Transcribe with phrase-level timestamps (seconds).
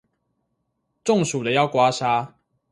[1.03, 2.29] 中暑了要刮痧